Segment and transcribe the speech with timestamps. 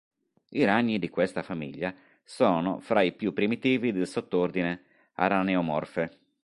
[0.49, 1.93] I ragni di questa famiglia
[2.23, 6.09] sono fra i più primitivi del sottordine Araneomorphae.